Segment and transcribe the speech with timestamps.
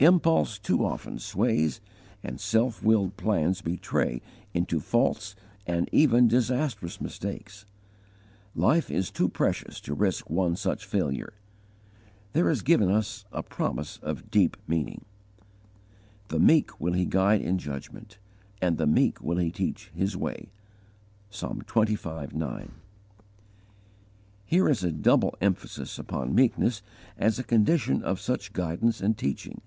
[0.00, 1.80] Impulse too often sways,
[2.20, 4.20] and self willed plans betray
[4.52, 5.36] into false
[5.68, 7.64] and even disastrous mistakes.
[8.56, 11.32] Life is too precious to risk one such failure.
[12.32, 15.04] There is given us a promise of deep meaning:
[16.26, 18.18] "The meek will He guide in judgment;
[18.60, 20.48] And the meek will He teach His way."
[21.30, 22.32] (Psalm xxv.
[22.32, 22.72] 9.)
[24.44, 26.82] Here is a double emphasis upon meekness
[27.16, 29.60] as a condition of such guidance and teaching.